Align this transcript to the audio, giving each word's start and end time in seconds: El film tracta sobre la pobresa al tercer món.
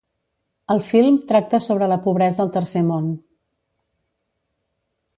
El 0.75 0.79
film 0.87 1.19
tracta 1.33 1.59
sobre 1.67 1.91
la 1.93 1.99
pobresa 2.07 2.43
al 2.47 2.51
tercer 2.57 2.85
món. 2.91 3.15